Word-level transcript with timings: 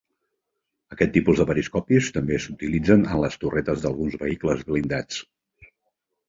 Aquest 0.93 1.11
tipus 1.17 1.41
de 1.41 1.45
periscopis 1.49 2.09
també 2.15 2.39
s'utilitzen 2.45 3.05
en 3.11 3.21
les 3.25 3.37
torretes 3.45 3.85
d'alguns 3.85 4.19
vehicles 4.25 4.65
blindats. 4.73 5.21